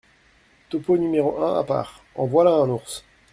[0.69, 3.05] Topeau, n° un, à part.— En voilà un ours!